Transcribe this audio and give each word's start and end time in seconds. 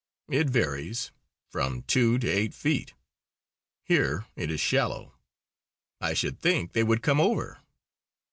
"It 0.31 0.49
varies 0.49 1.11
from 1.51 1.83
two 1.83 2.17
to 2.17 2.27
eight 2.27 2.55
feet. 2.55 2.95
Here 3.83 4.25
it 4.35 4.49
is 4.49 4.59
shallow." 4.59 5.13
"I 5.99 6.15
should 6.15 6.39
think 6.39 6.73
they 6.73 6.81
would 6.83 7.03
come 7.03 7.21
over." 7.21 7.59